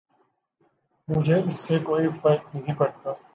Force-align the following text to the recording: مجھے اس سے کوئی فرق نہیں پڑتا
مجھے 1.07 1.39
اس 1.39 1.59
سے 1.59 1.79
کوئی 1.79 2.07
فرق 2.21 2.55
نہیں 2.55 2.77
پڑتا 2.77 3.11